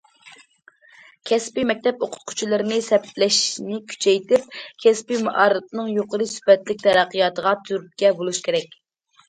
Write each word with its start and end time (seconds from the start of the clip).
كەسپىي 1.31 1.67
مەكتەپ 1.71 2.05
ئوقۇتقۇچىلىرىنى 2.07 2.79
سەپلەشنى 2.87 3.77
كۈچەيتىپ، 3.93 4.57
كەسپىي 4.87 5.23
مائارىپنىڭ 5.29 5.95
يۇقىرى 6.01 6.31
سۈپەتلىك 6.35 6.83
تەرەققىياتىغا 6.89 7.57
تۈرتكە 7.71 8.15
بولۇش 8.23 8.45
كېرەك. 8.51 8.79